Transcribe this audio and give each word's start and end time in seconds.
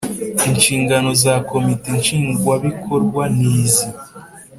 Inshingano 0.49 1.09
za 1.23 1.33
Komite 1.49 1.87
Nshingwabikorwa 1.99 3.23
ni 3.37 3.47
izi 3.61 3.87